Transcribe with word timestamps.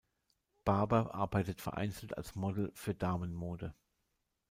Barber 0.65 1.13
arbeitet 1.13 1.61
vereinzelt 1.61 2.17
als 2.17 2.33
Model 2.33 2.71
für 2.73 2.95
Damenmode. 2.95 3.75